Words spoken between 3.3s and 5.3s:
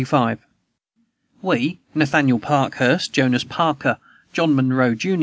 Parker, John Munroe, jun.